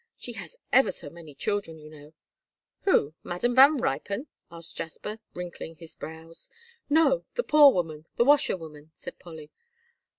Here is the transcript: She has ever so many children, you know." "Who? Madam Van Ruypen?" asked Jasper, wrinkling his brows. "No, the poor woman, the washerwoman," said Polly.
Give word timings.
She 0.17 0.33
has 0.33 0.57
ever 0.73 0.91
so 0.91 1.11
many 1.11 1.35
children, 1.35 1.77
you 1.77 1.87
know." 1.87 2.13
"Who? 2.85 3.13
Madam 3.23 3.53
Van 3.53 3.77
Ruypen?" 3.79 4.25
asked 4.51 4.75
Jasper, 4.75 5.19
wrinkling 5.35 5.75
his 5.75 5.93
brows. 5.93 6.49
"No, 6.89 7.23
the 7.35 7.43
poor 7.43 7.71
woman, 7.71 8.07
the 8.15 8.25
washerwoman," 8.25 8.89
said 8.95 9.19
Polly. 9.19 9.51